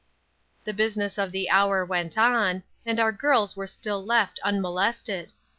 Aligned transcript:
The 0.63 0.73
business 0.73 1.19
of 1.19 1.31
the 1.31 1.47
hour 1.51 1.85
went 1.85 2.17
on, 2.17 2.63
and 2.87 2.99
our 2.99 3.11
girls 3.11 3.55
were 3.55 3.67
still 3.67 4.03
left 4.03 4.39
unmolested. 4.43 5.31